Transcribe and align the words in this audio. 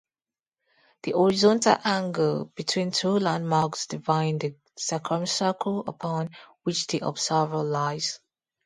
The 1.03 1.11
horizontal 1.11 1.77
angle 1.83 2.45
between 2.55 2.89
two 2.89 3.19
landmarks 3.19 3.85
defines 3.85 4.39
the 4.39 4.55
circumcircle 4.75 5.83
upon 5.87 6.31
which 6.63 6.87
the 6.87 7.01
observer 7.05 7.61
lies. 7.61 8.19